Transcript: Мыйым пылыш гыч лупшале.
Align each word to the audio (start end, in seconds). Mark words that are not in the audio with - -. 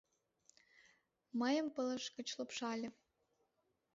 Мыйым 1.39 1.67
пылыш 1.75 2.05
гыч 2.15 2.27
лупшале. 2.37 2.89